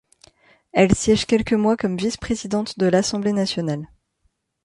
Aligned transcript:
Elle 0.73 0.95
siège 0.95 1.27
quelques 1.27 1.53
mois 1.53 1.77
comme 1.77 1.95
vice-présidente 1.95 2.79
de 2.79 2.87
l’Assemblée 2.87 3.33
nationale. 3.33 3.87